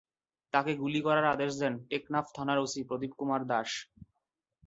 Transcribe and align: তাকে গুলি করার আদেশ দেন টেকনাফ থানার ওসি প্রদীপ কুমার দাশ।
তাকে 0.53 0.71
গুলি 0.75 0.99
করার 1.01 1.25
আদেশ 1.25 1.51
দেন 1.59 1.73
টেকনাফ 1.89 2.25
থানার 2.35 2.59
ওসি 2.59 2.81
প্রদীপ 2.89 3.11
কুমার 3.19 3.41
দাশ। 3.47 3.69